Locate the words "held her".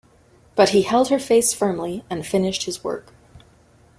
0.81-1.19